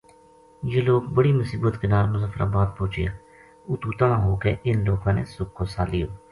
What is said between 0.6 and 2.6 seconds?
یہ لوک بڑی مصیبت کے نال مظفر